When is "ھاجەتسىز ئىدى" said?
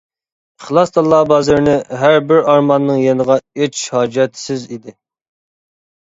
3.99-4.97